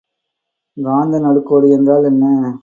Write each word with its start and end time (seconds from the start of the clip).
காந்த 0.77 1.19
நடுக்கோடு 1.19 1.69
என்றால் 1.69 2.03
என்ன? 2.03 2.25